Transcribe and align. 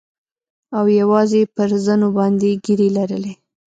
او 0.77 0.85
يوازې 0.99 1.37
يې 1.43 1.51
پر 1.55 1.69
زنو 1.85 2.07
باندې 2.17 2.59
ږيرې 2.63 2.87
لرلې. 2.97 3.33